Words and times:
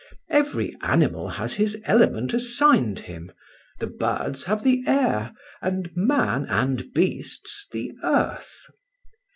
Every 0.31 0.75
animal 0.81 1.29
has 1.29 1.53
his 1.53 1.79
element 1.85 2.33
assigned 2.33 3.01
him; 3.01 3.31
the 3.77 3.85
birds 3.85 4.45
have 4.45 4.63
the 4.63 4.83
air, 4.87 5.31
and 5.61 5.95
man 5.95 6.45
and 6.47 6.91
beasts 6.91 7.67
the 7.71 7.91
earth." 8.03 8.65